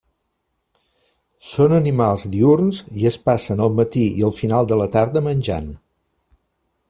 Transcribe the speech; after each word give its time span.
Són 1.49 1.75
animals 1.79 2.23
diürns 2.37 2.79
i 3.01 3.05
es 3.11 3.19
passen 3.29 3.63
el 3.67 3.77
matí 3.81 4.07
i 4.21 4.27
el 4.31 4.35
final 4.41 4.71
de 4.73 4.83
la 4.83 4.89
tarda 4.97 5.25
menjant. 5.31 5.71